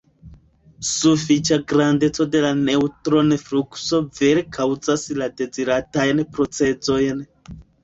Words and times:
Sufiĉa 0.91 1.59
grandeco 1.73 2.27
de 2.37 2.41
la 2.45 2.51
neŭtron-flukso 2.63 4.01
vere 4.23 4.45
kaŭzas 4.57 5.07
la 5.21 5.31
deziratajn 5.45 6.27
procezojn. 6.35 7.25